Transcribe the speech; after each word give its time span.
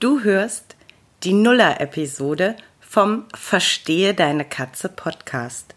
Du 0.00 0.22
hörst 0.22 0.76
die 1.24 1.32
Nuller-Episode 1.32 2.54
vom 2.78 3.24
Verstehe 3.34 4.14
deine 4.14 4.44
Katze 4.44 4.88
Podcast, 4.88 5.74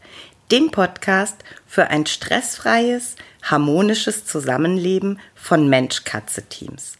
dem 0.52 0.70
Podcast 0.70 1.38
für 1.66 1.88
ein 1.88 2.06
stressfreies, 2.06 3.16
harmonisches 3.42 4.26
Zusammenleben 4.26 5.20
von 5.34 5.68
Mensch-Katze-Teams. 5.68 7.00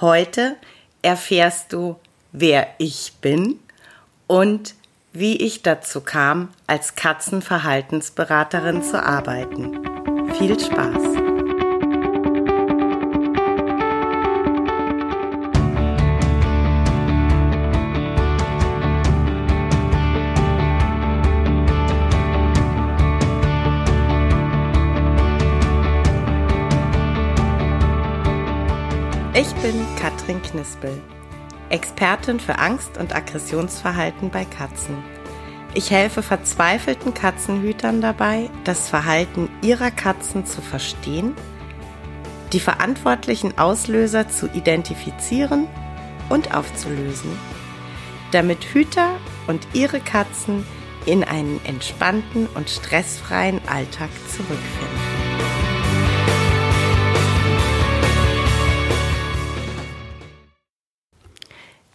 Heute 0.00 0.56
erfährst 1.00 1.72
du, 1.72 1.94
wer 2.32 2.66
ich 2.78 3.12
bin 3.20 3.60
und 4.26 4.74
wie 5.12 5.36
ich 5.36 5.62
dazu 5.62 6.00
kam, 6.00 6.48
als 6.66 6.96
Katzenverhaltensberaterin 6.96 8.82
zu 8.82 9.00
arbeiten. 9.00 9.78
Viel 10.36 10.58
Spaß! 10.58 11.37
Katrin 30.28 30.42
Knispel, 30.42 31.00
Expertin 31.70 32.38
für 32.38 32.58
Angst- 32.58 32.98
und 32.98 33.16
Aggressionsverhalten 33.16 34.28
bei 34.28 34.44
Katzen. 34.44 35.02
Ich 35.72 35.90
helfe 35.90 36.22
verzweifelten 36.22 37.14
Katzenhütern 37.14 38.02
dabei, 38.02 38.50
das 38.64 38.90
Verhalten 38.90 39.48
ihrer 39.62 39.90
Katzen 39.90 40.44
zu 40.44 40.60
verstehen, 40.60 41.34
die 42.52 42.60
verantwortlichen 42.60 43.56
Auslöser 43.56 44.28
zu 44.28 44.48
identifizieren 44.48 45.66
und 46.28 46.54
aufzulösen, 46.54 47.30
damit 48.30 48.64
Hüter 48.64 49.08
und 49.46 49.66
ihre 49.72 50.00
Katzen 50.00 50.66
in 51.06 51.24
einen 51.24 51.58
entspannten 51.64 52.48
und 52.48 52.68
stressfreien 52.68 53.62
Alltag 53.66 54.10
zurückfinden. 54.28 54.97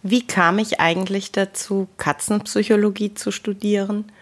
Wie 0.06 0.26
kam 0.26 0.58
ich 0.58 0.80
eigentlich 0.80 1.32
dazu, 1.32 1.88
Katzenpsychologie 1.96 3.14
zu 3.14 3.30
studieren? 3.30 4.12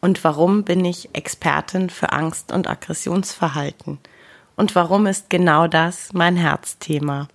Und 0.00 0.24
warum 0.24 0.64
bin 0.64 0.82
ich 0.82 1.10
Expertin 1.12 1.90
für 1.90 2.12
Angst- 2.12 2.52
und 2.52 2.66
Aggressionsverhalten? 2.66 3.98
Und 4.56 4.74
warum 4.74 5.04
ist 5.06 5.28
genau 5.28 5.66
das 5.66 6.14
mein 6.14 6.36
Herzthema? 6.36 7.28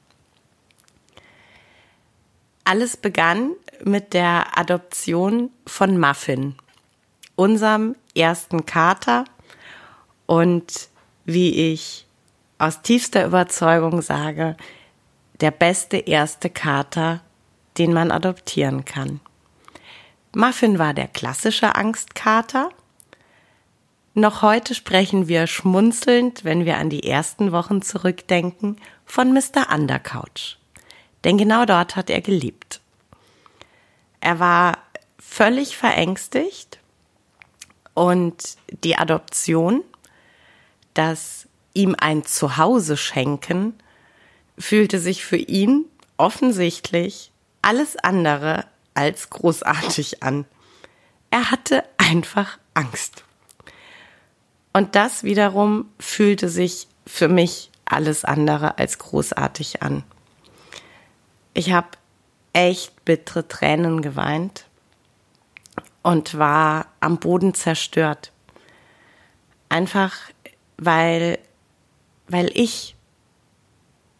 Alles 2.64 2.98
begann 2.98 3.52
mit 3.84 4.16
der 4.16 4.58
Adoption 4.58 5.52
von 5.68 6.00
Muffin, 6.00 6.56
unserem 7.36 7.96
ersten 8.16 8.66
Kater 8.66 9.26
und 10.26 10.90
wie 11.26 11.72
ich 11.72 12.08
aus 12.58 12.82
tiefster 12.82 13.28
Überzeugung 13.28 14.02
sage, 14.02 14.58
der 15.40 15.52
beste 15.52 15.98
erste 15.98 16.50
Kater, 16.50 17.22
den 17.82 17.94
man 17.94 18.12
adoptieren 18.12 18.86
kann. 18.86 19.22
Muffin 20.36 20.78
war 20.78 20.94
der 20.94 21.08
klassische 21.08 21.74
Angstkater. 21.74 22.70
Noch 24.14 24.44
heute 24.44 24.76
sprechen 24.76 25.28
wir 25.28 25.48
schmunzelnd, 25.48 26.44
wenn 26.44 26.64
wir 26.66 26.78
an 26.78 26.92
die 26.92 27.08
ersten 27.08 27.52
Wochen 27.52 27.82
zurückdenken, 27.82 28.78
von 29.04 29.34
Mr. 29.34 29.74
Undercouch. 29.74 30.58
Denn 31.24 31.40
genau 31.40 31.66
dort 31.66 31.96
hat 31.96 32.12
er 32.12 32.22
gelebt. 32.22 32.82
Er 34.20 34.38
war 34.38 34.78
völlig 35.18 35.76
verängstigt 35.76 36.78
und 37.96 38.58
die 38.84 38.96
Adoption, 38.96 39.84
das 40.94 41.48
ihm 41.74 41.96
ein 42.00 42.26
Zuhause 42.26 42.96
schenken, 42.96 43.74
fühlte 44.56 45.00
sich 45.00 45.26
für 45.26 45.38
ihn 45.38 45.86
offensichtlich 46.18 47.32
alles 47.62 47.98
andere 47.98 48.66
als 48.94 49.30
großartig 49.30 50.24
an. 50.24 50.46
Er 51.30 51.52
hatte 51.52 51.84
einfach 51.98 52.58
Angst. 52.74 53.24
Und 54.74 54.96
das 54.96 55.24
wiederum 55.24 55.90
fühlte 56.00 56.50
sich 56.50 56.88
für 57.06 57.28
mich 57.28 57.72
alles 57.86 58.24
andere 58.24 58.78
als 58.78 58.98
großartig 59.00 59.82
an. 59.82 60.04
Ich 61.54 61.74
habe 61.74 61.90
echt 62.54 63.04
bittere 63.06 63.48
Tränen 63.48 64.02
geweint 64.02 64.66
und 66.02 66.38
war 66.38 66.88
am 67.00 67.20
Boden 67.20 67.54
zerstört. 67.54 68.32
Einfach 69.70 70.14
weil, 70.78 71.40
weil 72.28 72.50
ich 72.54 72.96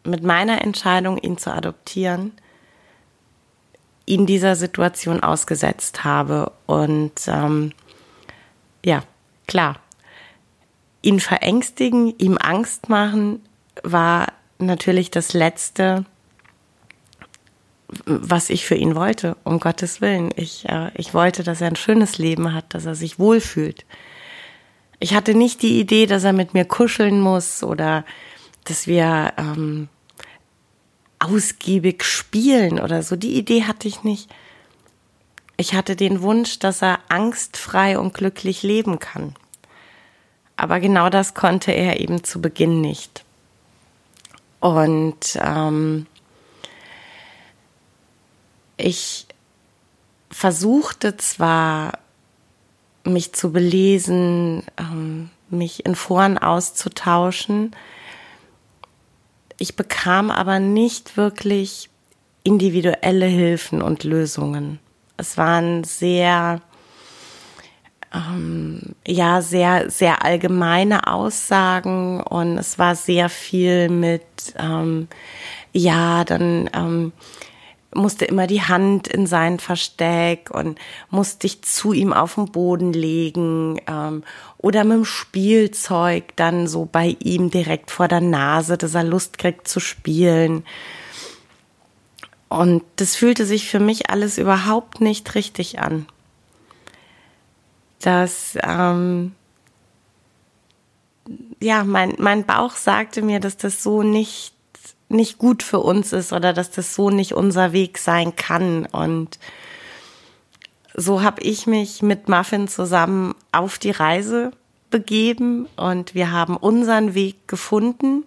mit 0.04 0.24
meiner 0.24 0.62
Entscheidung, 0.62 1.18
ihn 1.18 1.38
zu 1.38 1.52
adoptieren, 1.54 2.34
ihn 4.06 4.26
dieser 4.26 4.56
Situation 4.56 5.22
ausgesetzt 5.22 6.04
habe. 6.04 6.52
Und 6.66 7.14
ähm, 7.28 7.72
ja, 8.84 9.04
klar, 9.48 9.80
ihn 11.02 11.20
verängstigen, 11.20 12.14
ihm 12.18 12.38
Angst 12.40 12.90
machen, 12.90 13.42
war 13.84 14.28
natürlich 14.60 15.12
das 15.12 15.34
Letzte, 15.34 16.06
was 18.06 18.50
ich 18.50 18.66
für 18.66 18.76
ihn 18.76 18.96
wollte, 18.96 19.36
um 19.44 19.60
Gottes 19.60 20.00
Willen. 20.02 20.32
Ich, 20.36 20.68
äh, 20.70 20.92
ich 20.96 21.14
wollte, 21.14 21.44
dass 21.44 21.62
er 21.62 21.68
ein 21.68 21.76
schönes 21.76 22.18
Leben 22.18 22.54
hat, 22.54 22.74
dass 22.74 22.86
er 22.86 22.96
sich 22.96 23.20
wohlfühlt. 23.20 23.86
Ich 25.00 25.14
hatte 25.14 25.34
nicht 25.34 25.62
die 25.62 25.80
Idee, 25.80 26.06
dass 26.06 26.24
er 26.24 26.34
mit 26.34 26.54
mir 26.54 26.66
kuscheln 26.66 27.20
muss 27.20 27.64
oder 27.64 28.06
dass 28.66 28.88
wir 28.88 29.34
ähm, 29.38 29.90
ausgiebig 31.22 32.04
spielen 32.04 32.80
oder 32.80 33.04
so. 33.04 33.16
Die 33.16 33.38
Idee 33.38 33.64
hatte 33.64 33.88
ich 33.88 34.04
nicht. 34.04 34.30
Ich 35.58 35.74
hatte 35.76 35.96
den 35.96 36.22
Wunsch, 36.22 36.60
dass 36.60 36.82
er 36.82 37.00
angstfrei 37.10 38.00
und 38.00 38.14
glücklich 38.14 38.64
leben 38.64 39.00
kann. 39.00 39.36
Aber 40.58 40.80
genau 40.80 41.10
das 41.10 41.34
konnte 41.34 41.72
er 41.72 42.00
eben 42.00 42.24
zu 42.24 42.42
Beginn 42.42 42.82
nicht. 42.82 43.24
Und 44.60 45.40
ähm, 45.40 46.08
ich 48.78 49.28
versuchte 50.30 51.18
zwar, 51.18 52.00
mich 53.04 53.34
zu 53.34 53.52
belesen, 53.52 54.64
ähm, 54.78 55.30
mich 55.50 55.86
in 55.86 55.96
Foren 55.96 56.38
auszutauschen, 56.38 57.76
ich 59.62 59.76
bekam 59.76 60.32
aber 60.32 60.58
nicht 60.58 61.18
wirklich 61.18 61.92
individuelle 62.44 63.28
Hilfen 63.28 63.84
und 63.84 64.04
Lösungen. 64.04 64.80
Es 65.18 65.38
waren 65.38 65.84
sehr, 65.84 66.62
ähm, 68.12 68.96
ja, 69.06 69.44
sehr, 69.44 69.92
sehr 69.92 70.26
allgemeine 70.26 71.06
Aussagen 71.06 72.22
und 72.22 72.58
es 72.58 72.80
war 72.80 72.96
sehr 72.96 73.30
viel 73.30 73.90
mit, 73.90 74.24
ähm, 74.58 75.08
ja, 75.74 76.24
dann 76.24 76.68
ähm, 76.74 77.12
musste 77.94 78.26
immer 78.26 78.48
die 78.48 78.62
Hand 78.62 79.08
in 79.08 79.28
sein 79.28 79.60
Versteck 79.60 80.50
und 80.52 80.80
musste 81.10 81.48
ich 81.48 81.62
zu 81.64 81.94
ihm 81.94 82.14
auf 82.14 82.36
den 82.36 82.52
Boden 82.52 82.94
legen 82.94 83.80
ähm, 83.88 84.24
oder 84.58 84.84
mit 84.84 84.98
dem 84.98 85.06
Spielzeug 85.06 86.36
dann 86.36 86.68
so 86.68 86.88
bei 86.90 87.18
ihm 87.20 87.52
direkt 87.52 87.92
vor 87.92 88.08
der 88.08 88.22
Nase, 88.22 88.78
dass 88.78 88.96
er 88.96 89.04
Lust 89.04 89.38
kriegt 89.38 89.68
zu 89.68 89.80
spielen. 89.80 90.64
Und 92.48 92.84
das 92.98 93.16
fühlte 93.16 93.46
sich 93.46 93.70
für 93.70 93.80
mich 93.80 94.10
alles 94.10 94.38
überhaupt 94.38 95.02
nicht 95.02 95.36
richtig 95.36 95.80
an. 95.80 96.06
Das, 98.00 98.58
ähm, 98.64 99.34
ja, 101.62 101.84
mein, 101.84 102.16
mein 102.18 102.46
Bauch 102.46 102.76
sagte 102.76 103.22
mir, 103.22 103.40
dass 103.40 103.58
das 103.58 103.84
so 103.84 104.02
nicht 104.04 104.54
nicht 105.12 105.38
gut 105.38 105.64
für 105.64 105.80
uns 105.80 106.14
ist 106.14 106.34
oder 106.34 106.54
dass 106.54 106.72
das 106.72 106.96
so 106.96 107.10
nicht 107.10 107.34
unser 107.34 107.74
Weg 107.74 107.98
sein 107.98 108.36
kann. 108.36 108.86
Und 108.86 109.40
so 110.94 111.22
habe 111.22 111.42
ich 111.42 111.68
mich 111.68 112.02
mit 112.02 112.30
Muffin 112.30 112.68
zusammen 112.68 113.36
auf 113.52 113.78
die 113.78 113.92
Reise 113.92 114.52
begeben 114.90 115.68
und 115.78 116.14
wir 116.16 116.32
haben 116.32 116.58
unseren 116.58 117.14
Weg 117.14 117.48
gefunden. 117.48 118.24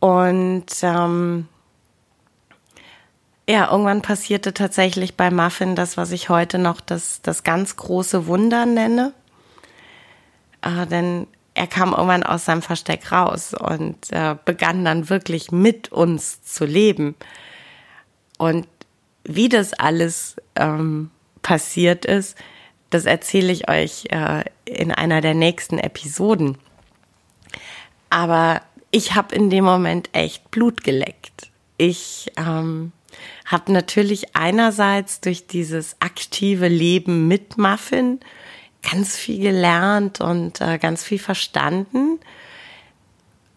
Und 0.00 0.66
ähm, 0.82 1.48
ja, 3.48 3.70
irgendwann 3.70 4.02
passierte 4.02 4.54
tatsächlich 4.54 5.16
bei 5.16 5.30
Muffin 5.30 5.74
das, 5.76 5.96
was 5.96 6.12
ich 6.12 6.28
heute 6.28 6.58
noch 6.58 6.80
das, 6.80 7.22
das 7.22 7.42
ganz 7.42 7.76
große 7.76 8.26
Wunder 8.26 8.66
nenne. 8.66 9.12
Äh, 10.62 10.86
denn 10.86 11.26
er 11.54 11.66
kam 11.66 11.92
irgendwann 11.92 12.22
aus 12.22 12.46
seinem 12.46 12.62
Versteck 12.62 13.12
raus 13.12 13.54
und 13.54 14.10
äh, 14.10 14.36
begann 14.44 14.84
dann 14.84 15.10
wirklich 15.10 15.52
mit 15.52 15.92
uns 15.92 16.42
zu 16.42 16.64
leben. 16.64 17.14
Und 18.38 18.66
wie 19.24 19.48
das 19.48 19.72
alles 19.74 20.36
ähm, 20.56 21.10
passiert 21.42 22.04
ist, 22.04 22.36
das 22.90 23.04
erzähle 23.04 23.52
ich 23.52 23.68
euch 23.68 24.06
äh, 24.10 24.44
in 24.64 24.92
einer 24.92 25.20
der 25.20 25.34
nächsten 25.34 25.78
Episoden. 25.78 26.58
Aber 28.10 28.62
ich 28.90 29.14
habe 29.14 29.34
in 29.34 29.48
dem 29.48 29.64
Moment 29.64 30.10
echt 30.12 30.50
Blut 30.50 30.84
geleckt. 30.84 31.50
Ich 31.78 32.30
ähm, 32.36 32.92
habe 33.46 33.72
natürlich 33.72 34.36
einerseits 34.36 35.20
durch 35.20 35.46
dieses 35.46 35.96
aktive 36.00 36.68
Leben 36.68 37.28
mit 37.28 37.56
Muffin 37.58 38.20
ganz 38.88 39.16
viel 39.16 39.40
gelernt 39.40 40.20
und 40.20 40.60
äh, 40.60 40.78
ganz 40.78 41.04
viel 41.04 41.18
verstanden. 41.18 42.18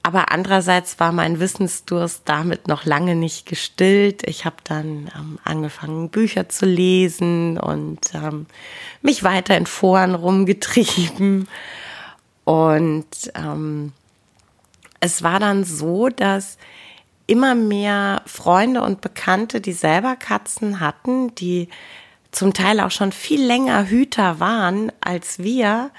Aber 0.04 0.32
andererseits 0.32 1.00
war 1.00 1.12
mein 1.12 1.40
Wissensdurst 1.40 2.22
damit 2.26 2.68
noch 2.68 2.86
lange 2.86 3.16
nicht 3.16 3.48
gestillt. 3.48 4.22
Ich 4.28 4.46
habe 4.46 4.58
dann 4.64 5.10
ähm, 5.18 5.40
angefangen, 5.44 6.10
Bücher 6.10 6.48
zu 6.48 6.68
lesen 6.68 7.58
und 7.58 8.14
ähm, 8.14 8.46
mich 9.02 9.24
weiter 9.24 9.58
in 9.58 9.66
Foren 9.66 10.14
rumgetrieben. 10.14 11.48
Und 12.44 13.08
ähm, 13.34 13.94
es 15.00 15.24
war 15.24 15.40
dann 15.40 15.64
so, 15.64 16.10
dass 16.10 16.60
immer 17.26 17.56
mehr 17.56 18.22
Freunde 18.28 18.84
und 18.84 19.02
Bekannte, 19.02 19.60
die 19.60 19.74
selber 19.74 20.16
Katzen 20.16 20.80
hatten, 20.80 21.34
die 21.34 21.70
zum 22.36 22.54
Teil 22.54 22.80
auch 22.82 22.92
schon 22.92 23.12
viel 23.12 23.44
länger 23.44 23.88
Hüter 23.88 24.40
waren 24.40 24.92
als 25.02 25.40
wir, 25.40 25.92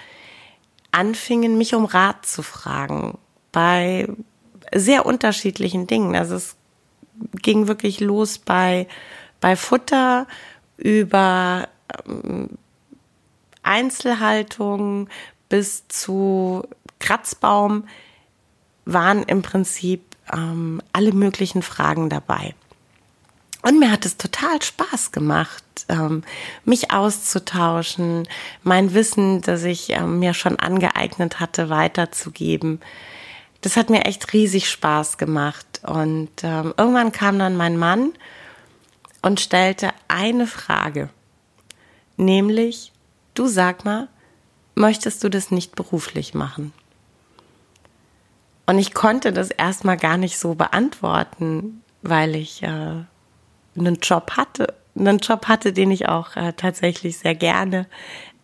anfingen, 0.93 1.59
mich 1.59 1.75
um 1.75 1.85
Rat 1.85 2.27
zu 2.27 2.43
fragen 2.43 3.19
bei 3.53 4.09
sehr 4.75 5.07
unterschiedlichen 5.07 5.87
Dingen. 5.87 6.15
Also 6.15 6.37
es 6.37 6.57
ging 7.43 7.69
wirklich 7.69 8.01
los 8.01 8.39
bei, 8.39 8.87
bei 9.41 9.57
Futter 9.57 10.27
über 10.77 11.69
ähm, 12.07 12.51
Einzelhaltung 13.63 15.09
bis 15.49 15.89
zu 15.89 16.65
Kratzbaum 16.99 17.85
waren 18.85 19.23
im 19.25 19.43
Prinzip 19.43 20.03
ähm, 20.33 20.81
alle 20.93 21.13
möglichen 21.13 21.63
Fragen 21.63 22.09
dabei. 22.09 22.55
Und 23.67 23.81
mir 23.81 23.91
hat 23.91 24.07
es 24.07 24.17
total 24.17 24.63
Spaß 24.63 25.11
gemacht, 25.13 25.65
ähm, 25.89 26.23
mich 26.65 26.93
auszutauschen, 26.93 28.29
mein 28.63 28.95
Wissen, 28.95 29.41
das 29.41 29.65
ich 29.65 29.91
ähm, 29.91 30.21
mir 30.21 30.35
schon 30.35 30.59
angeeignet 30.59 31.41
hatte, 31.41 31.69
weiterzugeben 31.69 32.81
das 33.67 33.77
hat 33.77 33.91
mir 33.91 34.05
echt 34.05 34.33
riesig 34.33 34.71
Spaß 34.71 35.19
gemacht. 35.19 35.81
Und 35.83 36.31
ähm, 36.45 36.73
irgendwann 36.77 37.11
kam 37.11 37.37
dann 37.39 37.57
mein 37.57 37.77
Mann 37.77 38.13
und 39.23 39.41
stellte 39.41 39.91
eine 40.07 40.47
Frage, 40.47 41.11
nämlich, 42.17 42.93
du 43.35 43.49
sag 43.49 43.85
mal, 43.85 44.07
möchtest 44.77 45.25
du 45.25 45.29
das 45.29 45.51
nicht 45.51 45.75
beruflich 45.75 46.33
machen? 46.33 46.73
Und 48.67 48.79
ich 48.79 48.95
konnte 48.95 49.33
das 49.33 49.51
erstmal 49.51 49.97
gar 49.97 50.17
nicht 50.17 50.39
so 50.39 50.55
beantworten, 50.55 51.83
weil 52.03 52.37
ich 52.37 52.63
äh, 52.63 53.03
einen 53.79 53.97
Job 53.97 54.33
hatte, 54.33 54.75
einen 54.99 55.19
Job 55.19 55.47
hatte, 55.47 55.73
den 55.73 55.91
ich 55.91 56.09
auch 56.09 56.37
äh, 56.37 56.53
tatsächlich 56.55 57.19
sehr 57.19 57.35
gerne 57.35 57.87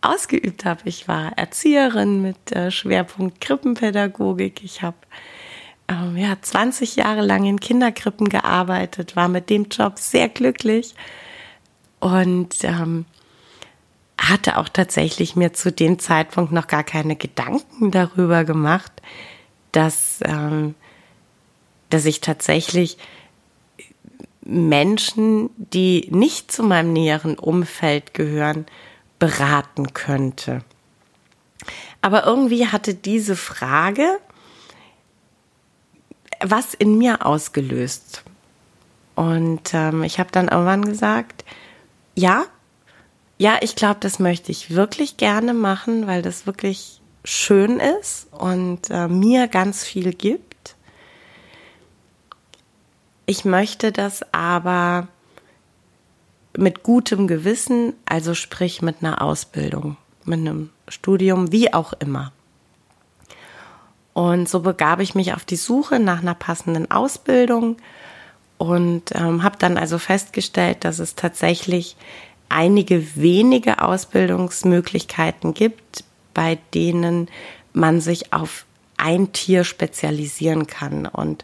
ausgeübt 0.01 0.65
habe. 0.65 0.81
Ich 0.85 1.07
war 1.07 1.37
Erzieherin 1.37 2.21
mit 2.21 2.51
äh, 2.51 2.71
Schwerpunkt 2.71 3.41
Krippenpädagogik. 3.41 4.63
Ich 4.63 4.81
habe 4.81 4.97
ähm, 5.87 6.17
ja 6.17 6.35
20 6.41 6.95
Jahre 6.95 7.21
lang 7.21 7.45
in 7.45 7.59
Kinderkrippen 7.59 8.29
gearbeitet, 8.29 9.15
war 9.15 9.27
mit 9.27 9.49
dem 9.49 9.65
Job 9.69 9.99
sehr 9.99 10.29
glücklich 10.29 10.95
und 11.99 12.63
ähm, 12.63 13.05
hatte 14.17 14.57
auch 14.57 14.69
tatsächlich 14.69 15.35
mir 15.35 15.53
zu 15.53 15.71
dem 15.71 15.99
Zeitpunkt 15.99 16.51
noch 16.51 16.67
gar 16.67 16.83
keine 16.83 17.15
Gedanken 17.15 17.91
darüber 17.91 18.43
gemacht, 18.43 18.91
dass 19.71 20.19
ähm, 20.23 20.75
dass 21.93 22.05
ich 22.05 22.21
tatsächlich 22.21 22.97
Menschen, 24.45 25.49
die 25.57 26.07
nicht 26.11 26.51
zu 26.51 26.63
meinem 26.63 26.93
näheren 26.93 27.37
Umfeld 27.37 28.13
gehören, 28.13 28.65
beraten 29.19 29.93
könnte. 29.93 30.61
Aber 32.01 32.25
irgendwie 32.25 32.67
hatte 32.67 32.93
diese 32.93 33.35
Frage 33.35 34.19
was 36.43 36.73
in 36.73 36.97
mir 36.97 37.25
ausgelöst. 37.25 38.23
Und 39.15 39.73
ähm, 39.73 40.03
ich 40.03 40.19
habe 40.19 40.29
dann 40.31 40.49
irgendwann 40.49 40.85
gesagt, 40.85 41.45
ja, 42.15 42.45
ja, 43.37 43.57
ich 43.61 43.75
glaube, 43.75 43.97
das 43.99 44.19
möchte 44.19 44.51
ich 44.51 44.71
wirklich 44.71 45.17
gerne 45.17 45.53
machen, 45.53 46.07
weil 46.07 46.21
das 46.21 46.45
wirklich 46.45 47.01
schön 47.23 47.79
ist 47.79 48.27
und 48.31 48.89
äh, 48.89 49.07
mir 49.07 49.47
ganz 49.47 49.83
viel 49.83 50.13
gibt. 50.13 50.52
Ich 53.25 53.45
möchte 53.45 53.91
das 53.91 54.21
aber 54.33 55.07
mit 56.55 56.83
gutem 56.83 57.27
Gewissen, 57.27 57.93
also 58.05 58.33
sprich 58.33 58.81
mit 58.81 58.97
einer 59.01 59.21
Ausbildung, 59.21 59.97
mit 60.25 60.39
einem 60.39 60.69
Studium, 60.87 61.51
wie 61.51 61.73
auch 61.73 61.93
immer. 61.93 62.31
Und 64.13 64.47
so 64.47 64.59
begab 64.59 64.99
ich 64.99 65.15
mich 65.15 65.33
auf 65.33 65.45
die 65.45 65.55
Suche 65.55 65.99
nach 65.99 66.21
einer 66.21 66.35
passenden 66.35 66.91
Ausbildung 66.91 67.77
und 68.59 69.15
ähm, 69.15 69.41
habe 69.41 69.57
dann 69.57 69.77
also 69.77 69.97
festgestellt, 69.97 70.85
dass 70.85 70.99
es 70.99 71.15
tatsächlich 71.15 71.95
einige 72.49 73.15
wenige 73.15 73.81
Ausbildungsmöglichkeiten 73.81 75.55
gibt, 75.55 76.03
bei 76.35 76.59
denen 76.73 77.27
man 77.73 78.01
sich 78.01 78.31
auf 78.31 78.65
ein 78.97 79.33
Tier 79.33 79.63
spezialisieren 79.63 80.67
kann. 80.67 81.07
Und 81.07 81.43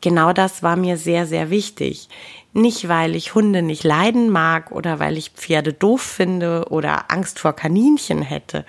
genau 0.00 0.32
das 0.32 0.62
war 0.62 0.76
mir 0.76 0.96
sehr, 0.96 1.26
sehr 1.26 1.50
wichtig. 1.50 2.08
Nicht, 2.52 2.88
weil 2.88 3.14
ich 3.14 3.34
Hunde 3.34 3.62
nicht 3.62 3.84
leiden 3.84 4.30
mag 4.30 4.72
oder 4.72 4.98
weil 4.98 5.18
ich 5.18 5.30
Pferde 5.30 5.72
doof 5.72 6.00
finde 6.00 6.66
oder 6.70 7.10
Angst 7.10 7.38
vor 7.38 7.52
Kaninchen 7.52 8.22
hätte. 8.22 8.64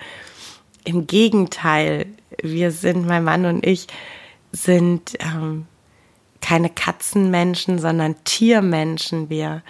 Im 0.84 1.06
Gegenteil, 1.06 2.06
wir 2.42 2.70
sind, 2.70 3.06
mein 3.06 3.24
Mann 3.24 3.46
und 3.46 3.66
ich, 3.66 3.86
sind 4.52 5.14
ähm, 5.20 5.66
keine 6.40 6.70
Katzenmenschen, 6.70 7.78
sondern 7.78 8.16
Tiermenschen. 8.24 9.30
Wir 9.30 9.62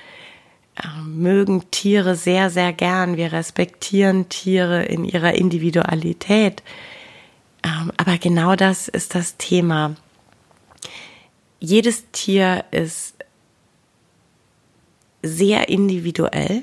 äh, 0.76 1.02
mögen 1.04 1.70
Tiere 1.70 2.14
sehr, 2.14 2.50
sehr 2.50 2.72
gern. 2.72 3.16
Wir 3.16 3.32
respektieren 3.32 4.28
Tiere 4.28 4.84
in 4.84 5.04
ihrer 5.04 5.34
Individualität. 5.34 6.62
Ähm, 7.64 7.92
aber 7.96 8.18
genau 8.18 8.54
das 8.54 8.88
ist 8.88 9.14
das 9.14 9.36
Thema. 9.36 9.96
Jedes 11.60 12.04
Tier 12.12 12.64
ist 12.70 13.14
sehr 15.22 15.68
individuell 15.68 16.62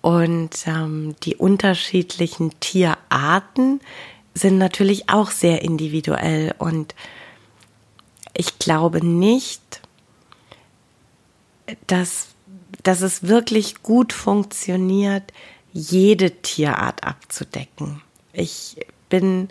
und 0.00 0.66
ähm, 0.66 1.16
die 1.22 1.36
unterschiedlichen 1.36 2.58
Tierarten 2.60 3.80
sind 4.34 4.58
natürlich 4.58 5.08
auch 5.08 5.30
sehr 5.30 5.62
individuell 5.62 6.54
und 6.58 6.94
ich 8.34 8.58
glaube 8.58 9.04
nicht, 9.04 9.82
dass, 11.86 12.28
dass 12.82 13.02
es 13.02 13.24
wirklich 13.24 13.82
gut 13.82 14.12
funktioniert, 14.12 15.32
jede 15.72 16.30
Tierart 16.30 17.04
abzudecken. 17.04 18.02
Ich 18.32 18.76
bin 19.08 19.48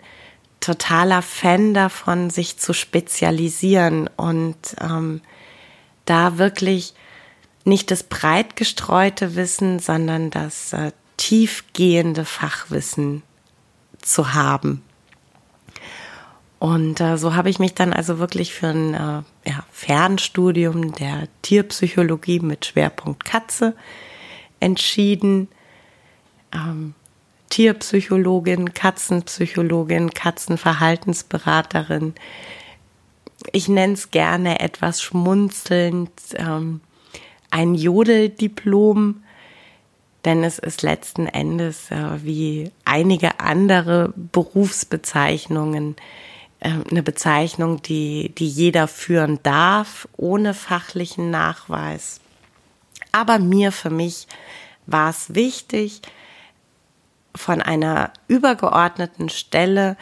totaler 0.60 1.22
Fan 1.22 1.74
davon, 1.74 2.30
sich 2.30 2.58
zu 2.58 2.72
spezialisieren 2.72 4.08
und 4.16 4.56
ähm, 4.80 5.22
da 6.04 6.38
wirklich 6.38 6.94
nicht 7.64 7.90
das 7.90 8.02
breit 8.02 8.56
gestreute 8.56 9.36
Wissen, 9.36 9.78
sondern 9.78 10.30
das 10.30 10.72
äh, 10.72 10.92
tiefgehende 11.16 12.24
Fachwissen 12.24 13.22
zu 14.00 14.34
haben. 14.34 14.82
Und 16.58 17.00
äh, 17.00 17.16
so 17.16 17.34
habe 17.34 17.48
ich 17.48 17.58
mich 17.58 17.74
dann 17.74 17.92
also 17.92 18.18
wirklich 18.18 18.52
für 18.52 18.68
ein 18.68 18.94
äh, 18.94 19.48
ja, 19.50 19.64
Fernstudium 19.70 20.92
der 20.92 21.28
Tierpsychologie 21.42 22.40
mit 22.40 22.66
Schwerpunkt 22.66 23.24
Katze 23.24 23.74
entschieden. 24.60 25.48
Ähm, 26.52 26.94
Tierpsychologin, 27.50 28.72
Katzenpsychologin, 28.72 30.10
Katzenverhaltensberaterin. 30.10 32.14
Ich 33.52 33.68
nenne 33.68 33.92
es 33.92 34.10
gerne 34.10 34.60
etwas 34.60 35.02
schmunzelnd 35.02 36.10
ähm, 36.36 36.80
ein 37.50 37.74
Jodeldiplom 37.74 39.22
denn 40.24 40.44
es 40.44 40.58
ist 40.58 40.82
letzten 40.82 41.26
Endes 41.26 41.90
äh, 41.90 42.22
wie 42.22 42.70
einige 42.84 43.40
andere 43.40 44.12
Berufsbezeichnungen 44.16 45.96
äh, 46.60 46.72
eine 46.90 47.02
Bezeichnung, 47.02 47.82
die, 47.82 48.32
die 48.36 48.48
jeder 48.48 48.86
führen 48.86 49.38
darf, 49.42 50.08
ohne 50.16 50.54
fachlichen 50.54 51.30
Nachweis. 51.30 52.20
Aber 53.12 53.38
mir, 53.38 53.72
für 53.72 53.90
mich, 53.90 54.26
war 54.86 55.10
es 55.10 55.34
wichtig, 55.34 56.02
von 57.34 57.62
einer 57.62 58.12
übergeordneten 58.28 59.28
Stelle 59.28 59.96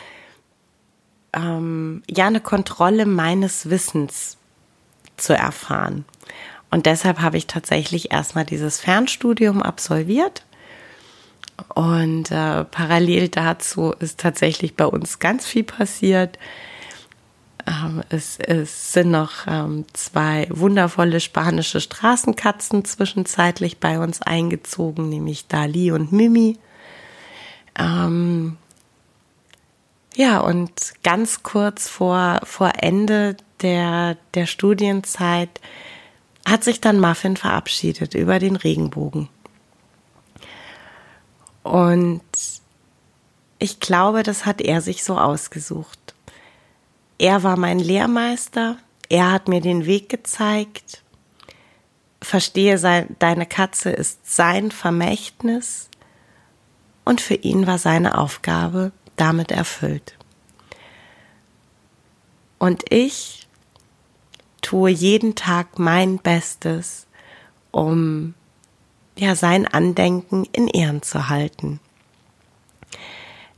ähm, 1.32 2.02
ja 2.08 2.26
eine 2.26 2.40
Kontrolle 2.40 3.06
meines 3.06 3.70
Wissens 3.70 4.36
zu 5.16 5.34
erfahren. 5.34 6.04
Und 6.70 6.86
deshalb 6.86 7.20
habe 7.20 7.36
ich 7.36 7.46
tatsächlich 7.46 8.12
erstmal 8.12 8.44
dieses 8.44 8.80
Fernstudium 8.80 9.62
absolviert. 9.62 10.44
Und 11.74 12.30
äh, 12.30 12.64
parallel 12.64 13.28
dazu 13.28 13.92
ist 13.98 14.20
tatsächlich 14.20 14.76
bei 14.76 14.86
uns 14.86 15.18
ganz 15.18 15.46
viel 15.46 15.64
passiert. 15.64 16.38
Ähm, 17.66 18.02
es, 18.10 18.38
es, 18.38 18.92
sind 18.92 19.10
noch 19.10 19.46
ähm, 19.46 19.84
zwei 19.92 20.46
wundervolle 20.50 21.20
spanische 21.20 21.80
Straßenkatzen 21.80 22.84
zwischenzeitlich 22.84 23.78
bei 23.78 23.98
uns 23.98 24.22
eingezogen, 24.22 25.08
nämlich 25.08 25.48
Dali 25.48 25.90
und 25.90 26.12
Mimi. 26.12 26.58
Ähm, 27.78 28.56
ja, 30.14 30.40
und 30.40 30.72
ganz 31.04 31.42
kurz 31.42 31.88
vor, 31.88 32.40
vor 32.42 32.72
Ende 32.80 33.36
der, 33.62 34.16
der 34.34 34.46
Studienzeit 34.46 35.60
hat 36.46 36.64
sich 36.64 36.80
dann 36.80 36.98
Muffin 36.98 37.36
verabschiedet 37.36 38.14
über 38.14 38.38
den 38.38 38.56
Regenbogen. 38.56 39.28
Und 41.62 42.22
ich 43.58 43.80
glaube, 43.80 44.22
das 44.22 44.46
hat 44.46 44.60
er 44.60 44.80
sich 44.80 45.04
so 45.04 45.18
ausgesucht. 45.18 46.14
Er 47.18 47.42
war 47.42 47.56
mein 47.56 47.78
Lehrmeister, 47.78 48.76
er 49.08 49.30
hat 49.30 49.48
mir 49.48 49.60
den 49.60 49.86
Weg 49.86 50.08
gezeigt. 50.08 51.02
Verstehe, 52.22 52.78
sein, 52.78 53.14
deine 53.18 53.46
Katze 53.46 53.90
ist 53.90 54.34
sein 54.34 54.70
Vermächtnis 54.70 55.88
und 57.08 57.22
für 57.22 57.36
ihn 57.36 57.66
war 57.66 57.78
seine 57.78 58.18
Aufgabe 58.18 58.92
damit 59.16 59.50
erfüllt. 59.50 60.18
Und 62.58 62.84
ich 62.92 63.48
tue 64.60 64.90
jeden 64.90 65.34
Tag 65.34 65.78
mein 65.78 66.18
Bestes, 66.18 67.06
um 67.70 68.34
ja 69.16 69.36
sein 69.36 69.66
Andenken 69.66 70.44
in 70.52 70.68
Ehren 70.68 71.00
zu 71.00 71.30
halten. 71.30 71.80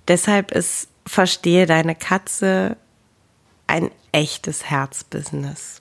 Deshalb 0.07 0.53
ist 0.53 0.87
Verstehe 1.05 1.67
deine 1.67 1.97
Katze 1.97 2.77
ein 3.67 3.91
echtes 4.13 4.71
Herzbusiness. 4.71 5.79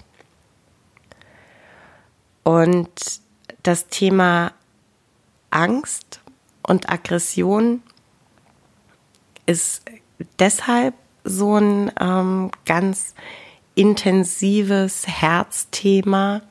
Und 2.43 3.21
das 3.61 3.89
Thema 3.89 4.53
Angst 5.51 6.19
und 6.63 6.89
Aggression 6.89 7.81
ist 9.45 9.83
deshalb 10.39 10.93
so 11.23 11.57
ein 11.57 11.91
ähm, 11.99 12.51
ganz 12.65 13.15
intensives 13.75 15.07
Herzthema. 15.07 16.41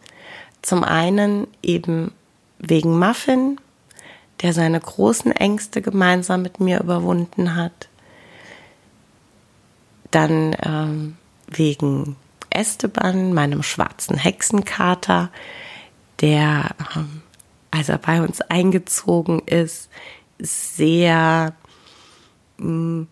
Zum 0.62 0.82
einen 0.84 1.46
eben 1.62 2.12
wegen 2.58 2.98
Muffin, 2.98 3.60
der 4.42 4.52
seine 4.52 4.80
großen 4.80 5.32
Ängste 5.32 5.82
gemeinsam 5.82 6.42
mit 6.42 6.60
mir 6.60 6.80
überwunden 6.80 7.54
hat. 7.54 7.88
Dann 10.10 10.56
ähm, 10.62 11.16
wegen 11.46 12.16
Esteban, 12.50 13.34
meinem 13.34 13.62
schwarzen 13.62 14.16
Hexenkater, 14.16 15.30
der, 16.20 16.70
ähm, 16.96 17.22
als 17.70 17.88
er 17.88 17.98
bei 17.98 18.22
uns 18.22 18.40
eingezogen 18.40 19.40
ist, 19.40 19.90
sehr 20.38 21.54
mh, 22.58 22.66
mm, 22.66 23.08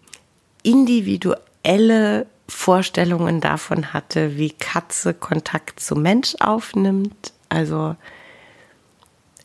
individuelle 0.62 2.26
Vorstellungen 2.48 3.40
davon 3.40 3.92
hatte, 3.92 4.36
wie 4.36 4.50
Katze 4.50 5.14
Kontakt 5.14 5.80
zu 5.80 5.96
Mensch 5.96 6.34
aufnimmt. 6.40 7.32
Also 7.48 7.96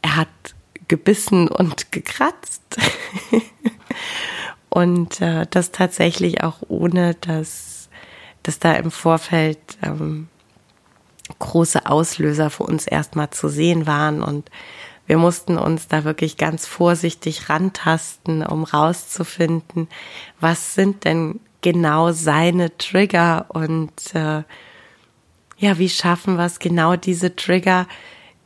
er 0.01 0.15
hat 0.15 0.30
gebissen 0.88 1.48
und 1.48 1.91
gekratzt. 1.91 2.62
und 4.70 5.22
äh, 5.22 5.48
das 5.50 5.72
tatsächlich 5.72 6.44
auch 6.44 6.58
ohne, 6.68 7.15
dass, 7.15 7.89
dass 8.44 8.60
da 8.60 8.74
im 8.74 8.91
Vorfeld 8.91 9.60
ähm, 9.84 10.27
große 11.39 11.86
Auslöser 11.86 12.50
für 12.50 12.63
uns 12.63 12.88
erstmal 12.88 13.30
zu 13.30 13.48
sehen 13.48 13.88
waren. 13.88 14.22
Und 14.22 14.50
wir 15.12 15.18
mussten 15.18 15.58
uns 15.58 15.89
da 15.89 16.06
wirklich 16.06 16.38
ganz 16.38 16.65
vorsichtig 16.65 17.50
rantasten, 17.50 18.46
um 18.46 18.63
rauszufinden, 18.63 19.89
was 20.39 20.74
sind 20.74 21.03
denn 21.03 21.41
genau 21.60 22.13
seine 22.13 22.77
Trigger 22.77 23.48
und 23.50 23.91
äh, 24.13 24.44
ja, 25.58 25.77
wie 25.77 25.89
schaffen 25.89 26.38
wir 26.38 26.46
es 26.46 26.60
genau 26.60 26.96
diese 26.96 27.36
Trigger 27.36 27.88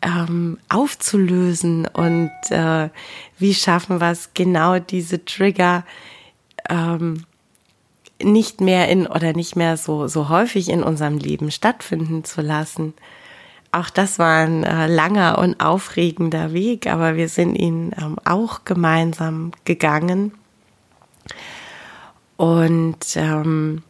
ähm, 0.02 0.58
aufzulösen 0.68 1.86
und 1.86 2.32
äh, 2.50 2.90
wie 3.38 3.54
schaffen 3.54 4.02
wir 4.02 4.10
es 4.10 4.32
genau 4.34 4.80
diese 4.80 5.24
Trigger 5.24 5.86
ähm, 6.68 7.26
nicht 8.20 8.60
mehr 8.60 8.90
in 8.90 9.06
oder 9.06 9.34
nicht 9.34 9.56
mehr 9.56 9.78
so 9.78 10.08
so 10.08 10.30
häufig 10.30 10.70
in 10.70 10.82
unserem 10.82 11.20
Leben 11.20 11.52
stattfinden 11.52 12.24
zu 12.24 12.42
lassen. 12.42 12.96
Auch 13.76 13.90
das 13.90 14.20
war 14.20 14.46
ein 14.46 14.64
äh, 14.64 14.88
langer 14.88 15.38
und 15.38 15.60
aufregender 15.60 16.54
Weg, 16.54 16.88
aber 16.88 17.18
wir 17.18 17.28
sind 17.28 17.56
ihn 17.56 17.94
ähm, 18.02 18.16
auch 18.24 18.64
gemeinsam 18.64 19.52
gegangen. 19.66 20.32
Und 22.38 23.18
ähm, 23.18 23.84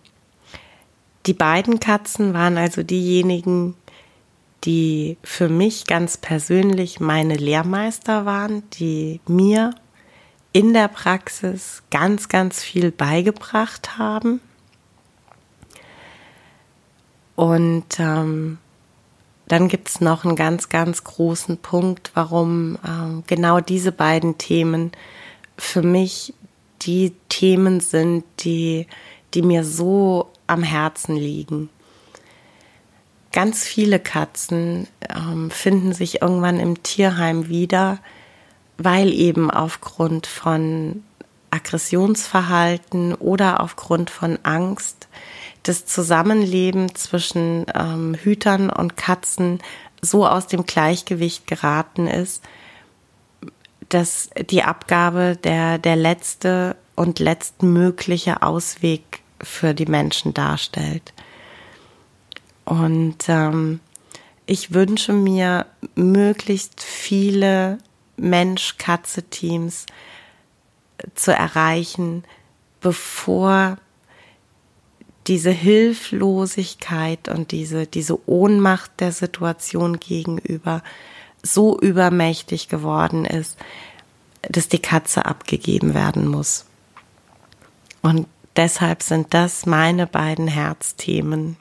die 1.27 1.35
beiden 1.35 1.79
Katzen 1.79 2.33
waren 2.33 2.57
also 2.57 2.81
diejenigen, 2.81 3.75
die 4.63 5.19
für 5.21 5.49
mich 5.49 5.85
ganz 5.85 6.17
persönlich 6.17 6.99
meine 6.99 7.35
Lehrmeister 7.35 8.25
waren, 8.25 8.67
die 8.71 9.21
mir 9.27 9.75
in 10.51 10.73
der 10.73 10.87
Praxis 10.87 11.83
ganz, 11.91 12.27
ganz 12.27 12.63
viel 12.63 12.91
beigebracht 12.91 13.99
haben. 13.99 14.41
Und 17.35 17.99
ähm, 17.99 18.57
dann 19.47 19.67
gibt 19.67 19.89
es 19.89 20.01
noch 20.01 20.25
einen 20.25 20.35
ganz, 20.35 20.69
ganz 20.69 21.03
großen 21.03 21.57
Punkt, 21.57 22.11
warum 22.13 22.77
ähm, 22.87 23.23
genau 23.27 23.59
diese 23.59 23.91
beiden 23.91 24.37
Themen 24.37 24.91
für 25.57 25.81
mich 25.81 26.33
die 26.81 27.13
Themen 27.29 27.79
sind, 27.79 28.23
die, 28.39 28.87
die 29.33 29.41
mir 29.41 29.63
so 29.63 30.29
am 30.47 30.63
Herzen 30.63 31.15
liegen. 31.15 31.69
Ganz 33.31 33.65
viele 33.65 33.99
Katzen 33.99 34.87
ähm, 35.09 35.51
finden 35.51 35.93
sich 35.93 36.21
irgendwann 36.21 36.59
im 36.59 36.83
Tierheim 36.83 37.49
wieder, 37.49 37.99
weil 38.77 39.13
eben 39.13 39.51
aufgrund 39.51 40.25
von 40.25 41.03
Aggressionsverhalten 41.51 43.13
oder 43.13 43.61
aufgrund 43.61 44.09
von 44.09 44.39
Angst 44.43 45.07
das 45.67 45.85
Zusammenleben 45.85 46.93
zwischen 46.93 47.65
ähm, 47.73 48.15
Hütern 48.15 48.69
und 48.69 48.97
Katzen 48.97 49.59
so 50.01 50.27
aus 50.27 50.47
dem 50.47 50.65
Gleichgewicht 50.65 51.47
geraten 51.47 52.07
ist, 52.07 52.43
dass 53.89 54.29
die 54.49 54.63
Abgabe 54.63 55.37
der, 55.43 55.79
der 55.79 55.95
letzte 55.95 56.75
und 56.95 57.19
letztmögliche 57.19 58.41
Ausweg 58.43 59.21
für 59.41 59.73
die 59.73 59.87
Menschen 59.87 60.33
darstellt. 60.33 61.13
Und 62.63 63.27
ähm, 63.27 63.79
ich 64.45 64.73
wünsche 64.73 65.13
mir 65.13 65.65
möglichst 65.95 66.81
viele 66.81 67.79
Mensch-Katze-Teams 68.17 69.87
zu 71.15 71.33
erreichen, 71.33 72.23
bevor 72.81 73.77
diese 75.27 75.51
Hilflosigkeit 75.51 77.29
und 77.29 77.51
diese, 77.51 77.87
diese 77.87 78.27
Ohnmacht 78.29 78.91
der 78.99 79.11
Situation 79.11 79.99
gegenüber 79.99 80.83
so 81.41 81.79
übermächtig 81.79 82.69
geworden 82.69 83.25
ist, 83.25 83.57
dass 84.43 84.67
die 84.67 84.79
Katze 84.79 85.25
abgegeben 85.25 85.93
werden 85.93 86.27
muss. 86.27 86.65
Und 88.01 88.27
deshalb 88.55 89.01
sind 89.01 89.33
das 89.33 89.65
meine 89.65 90.05
beiden 90.07 90.47
Herzthemen. 90.47 91.57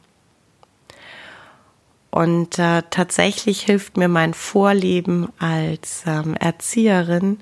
Und 2.10 2.58
äh, 2.58 2.82
tatsächlich 2.90 3.62
hilft 3.62 3.96
mir 3.96 4.08
mein 4.08 4.34
Vorleben 4.34 5.28
als 5.38 6.04
ähm, 6.06 6.34
Erzieherin 6.34 7.40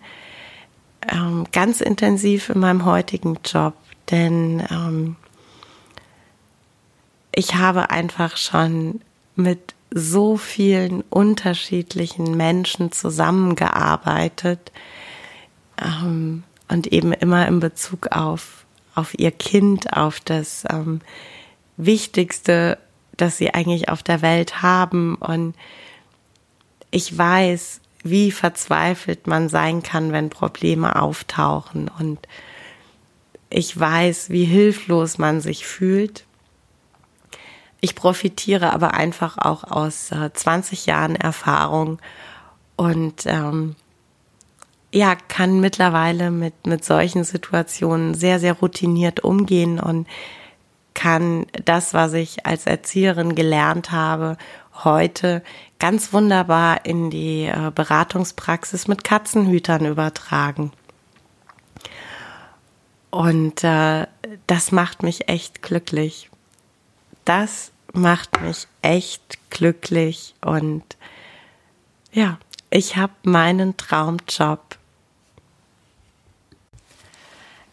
ähm, 1.11 1.47
ganz 1.53 1.81
intensiv 1.81 2.49
in 2.49 2.61
meinem 2.61 2.85
heutigen 2.85 3.39
Job, 3.45 3.75
denn 4.11 4.63
ähm, 4.71 5.17
ich 7.35 7.55
habe 7.55 7.91
einfach 7.91 8.37
schon 8.37 9.01
mit 9.37 9.75
so 9.91 10.37
vielen 10.37 11.03
unterschiedlichen 11.03 12.37
Menschen 12.37 12.93
zusammengearbeitet 12.93 14.73
ähm, 15.81 16.45
und 16.69 16.87
eben 16.87 17.13
immer 17.13 17.47
in 17.47 17.61
Bezug 17.61 18.09
auf, 18.13 18.65
auf 18.95 19.19
ihr 19.19 19.31
Kind, 19.31 19.95
auf 19.95 20.21
das 20.21 20.65
ähm, 20.71 21.01
Wichtigste, 21.77 22.79
das 23.17 23.37
sie 23.37 23.53
eigentlich 23.53 23.89
auf 23.89 24.03
der 24.03 24.23
Welt 24.23 24.63
haben. 24.63 25.17
Und 25.17 25.55
ich 26.91 27.17
weiß, 27.17 27.81
wie 28.03 28.31
verzweifelt 28.31 29.27
man 29.27 29.49
sein 29.49 29.83
kann, 29.83 30.13
wenn 30.13 30.31
Probleme 30.31 30.97
auftauchen. 31.01 31.91
Und 31.99 32.19
ich 33.51 33.79
weiß, 33.79 34.31
wie 34.31 34.45
hilflos 34.45 35.19
man 35.19 35.41
sich 35.41 35.67
fühlt. 35.67 36.25
Ich 37.85 37.97
profitiere 37.97 38.73
aber 38.73 38.95
einfach 38.95 39.39
auch 39.39 39.65
aus 39.65 40.13
äh, 40.13 40.33
20 40.33 40.87
Jahren 40.87 41.17
Erfahrung 41.17 41.99
und 42.77 43.27
ähm, 43.27 43.75
ja, 44.93 45.17
kann 45.17 45.59
mittlerweile 45.59 46.31
mit, 46.31 46.65
mit 46.65 46.85
solchen 46.85 47.25
Situationen 47.25 48.15
sehr, 48.15 48.39
sehr 48.39 48.53
routiniert 48.53 49.25
umgehen 49.25 49.81
und 49.81 50.07
kann 50.95 51.47
das, 51.65 51.93
was 51.93 52.13
ich 52.13 52.47
als 52.47 52.67
Erzieherin 52.67 53.35
gelernt 53.35 53.91
habe, 53.91 54.37
heute 54.85 55.43
ganz 55.81 56.13
wunderbar 56.13 56.87
in 56.87 57.11
die 57.11 57.47
äh, 57.47 57.73
Beratungspraxis 57.75 58.87
mit 58.87 59.03
Katzenhütern 59.03 59.87
übertragen. 59.87 60.71
Und 63.11 63.65
äh, 63.65 64.07
das 64.47 64.71
macht 64.71 65.03
mich 65.03 65.29
echt 65.29 65.63
glücklich. 65.63 66.31
Das 67.25 67.72
macht 67.95 68.41
mich 68.43 68.67
echt 68.83 69.39
glücklich 69.51 70.35
und 70.41 70.83
ja, 72.13 72.39
ich 72.71 72.97
habe 72.97 73.13
meinen 73.23 73.77
Traumjob. 73.77 74.79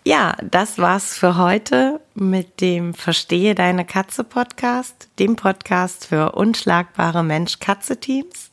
Ja, 0.06 0.36
das 0.42 0.78
war's 0.78 1.18
für 1.18 1.38
heute 1.38 2.00
mit 2.16 2.62
dem 2.62 2.94
Verstehe 2.94 3.54
deine 3.54 3.86
Katze 3.86 4.24
Podcast, 4.24 5.10
dem 5.20 5.36
Podcast 5.36 6.08
für 6.08 6.32
unschlagbare 6.32 7.24
Mensch-Katze-Teams. 7.24 8.50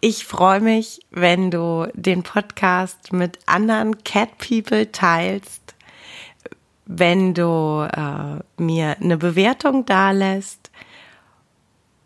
Ich 0.00 0.26
freue 0.26 0.60
mich, 0.60 1.00
wenn 1.10 1.50
du 1.50 1.88
den 1.94 2.22
Podcast 2.22 3.12
mit 3.12 3.38
anderen 3.46 4.04
Cat 4.04 4.36
People 4.38 4.92
teilst 4.92 5.73
wenn 6.86 7.34
du 7.34 7.88
äh, 7.90 8.62
mir 8.62 8.96
eine 9.00 9.16
Bewertung 9.16 9.86
dalässt 9.86 10.70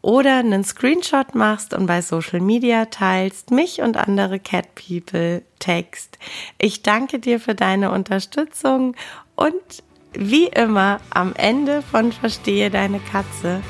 oder 0.00 0.37
einen 0.37 0.64
Screenshot 0.64 1.35
machst 1.35 1.75
und 1.75 1.87
bei 1.87 2.00
Social 2.02 2.40
Media 2.40 2.87
teilst, 2.87 3.50
mich 3.50 3.80
und 3.80 3.97
andere 3.97 4.38
Cat 4.38 4.66
People 4.75 5.42
text. 5.58 6.18
Ich 6.58 6.82
danke 6.82 7.18
dir 7.18 7.40
für 7.40 7.54
deine 7.54 7.90
Unterstützung 7.90 8.94
und 9.35 9.82
wie 10.12 10.47
immer 10.47 11.00
am 11.11 11.35
Ende 11.35 11.82
von 11.82 12.12
Verstehe 12.12 12.70
deine 12.70 13.00
Katze, 13.00 13.61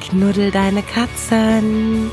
knuddel 0.00 0.50
deine 0.50 0.82
Katzen. 0.82 2.10